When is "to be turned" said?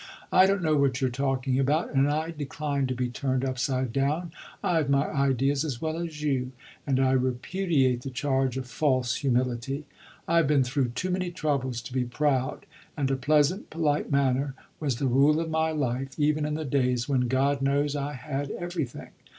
2.87-3.45